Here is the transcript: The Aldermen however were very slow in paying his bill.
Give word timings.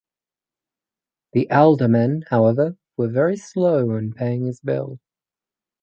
The 1.33 1.47
Aldermen 1.51 2.23
however 2.31 2.75
were 2.97 3.07
very 3.09 3.37
slow 3.37 3.95
in 3.97 4.13
paying 4.13 4.45
his 4.47 4.59
bill. 4.59 4.97